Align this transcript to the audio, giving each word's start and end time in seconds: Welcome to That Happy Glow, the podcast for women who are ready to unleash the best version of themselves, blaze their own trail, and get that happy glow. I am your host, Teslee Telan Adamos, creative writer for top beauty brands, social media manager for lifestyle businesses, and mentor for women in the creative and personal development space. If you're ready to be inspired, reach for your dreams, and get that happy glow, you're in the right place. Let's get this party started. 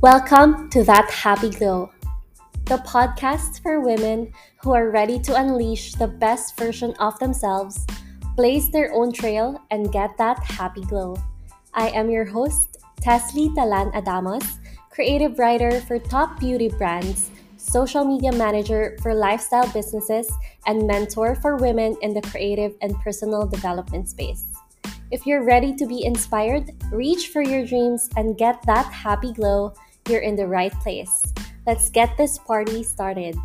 Welcome 0.00 0.70
to 0.70 0.84
That 0.84 1.10
Happy 1.10 1.50
Glow, 1.50 1.90
the 2.66 2.76
podcast 2.86 3.60
for 3.64 3.80
women 3.80 4.32
who 4.62 4.70
are 4.72 4.92
ready 4.92 5.18
to 5.18 5.34
unleash 5.34 5.94
the 5.94 6.06
best 6.06 6.56
version 6.56 6.94
of 7.00 7.18
themselves, 7.18 7.84
blaze 8.36 8.70
their 8.70 8.94
own 8.94 9.12
trail, 9.12 9.60
and 9.72 9.90
get 9.90 10.16
that 10.16 10.38
happy 10.44 10.82
glow. 10.82 11.16
I 11.74 11.88
am 11.88 12.10
your 12.10 12.24
host, 12.24 12.76
Teslee 13.00 13.52
Telan 13.56 13.92
Adamos, 13.92 14.58
creative 14.88 15.36
writer 15.36 15.80
for 15.80 15.98
top 15.98 16.38
beauty 16.38 16.68
brands, 16.68 17.32
social 17.56 18.04
media 18.04 18.30
manager 18.30 18.96
for 19.02 19.12
lifestyle 19.12 19.66
businesses, 19.72 20.30
and 20.68 20.86
mentor 20.86 21.34
for 21.34 21.56
women 21.56 21.96
in 22.02 22.14
the 22.14 22.22
creative 22.22 22.76
and 22.82 22.94
personal 23.00 23.48
development 23.48 24.08
space. 24.08 24.46
If 25.10 25.26
you're 25.26 25.42
ready 25.42 25.74
to 25.74 25.86
be 25.86 26.04
inspired, 26.04 26.70
reach 26.92 27.28
for 27.28 27.42
your 27.42 27.66
dreams, 27.66 28.08
and 28.16 28.38
get 28.38 28.62
that 28.66 28.92
happy 28.92 29.32
glow, 29.32 29.72
you're 30.08 30.20
in 30.20 30.36
the 30.36 30.46
right 30.46 30.72
place. 30.80 31.22
Let's 31.66 31.90
get 31.90 32.16
this 32.16 32.38
party 32.38 32.82
started. 32.82 33.36